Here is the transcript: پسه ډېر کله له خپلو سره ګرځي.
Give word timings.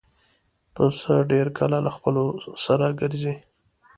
پسه 0.73 1.15
ډېر 1.31 1.47
کله 1.59 1.77
له 1.85 1.91
خپلو 1.95 2.25
سره 2.65 2.85
ګرځي. 2.99 3.35